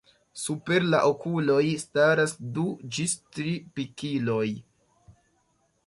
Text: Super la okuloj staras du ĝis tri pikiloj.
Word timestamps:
Super 0.43 0.85
la 0.93 1.01
okuloj 1.09 1.59
staras 1.83 2.35
du 2.57 2.65
ĝis 2.97 3.17
tri 3.37 3.55
pikiloj. 3.77 4.47